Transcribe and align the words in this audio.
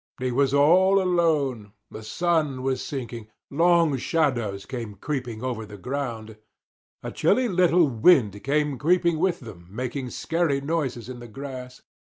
He 0.19 0.31
was 0.31 0.51
all 0.51 0.99
alone. 0.99 1.73
The 1.91 2.01
sun 2.01 2.63
was 2.63 2.83
sinking. 2.83 3.27
Long 3.51 3.97
shadows 3.97 4.65
came 4.65 4.95
creeping 4.95 5.43
over 5.43 5.63
the 5.63 5.77
ground. 5.77 6.37
A 7.03 7.11
chilly 7.11 7.47
little 7.47 7.87
wind 7.87 8.43
came 8.43 8.79
creeping 8.79 9.19
with 9.19 9.41
them 9.41 9.67
making 9.69 10.09
scary 10.09 10.59
noises 10.59 11.07
in 11.07 11.19
the 11.19 11.27
grass. 11.27 11.83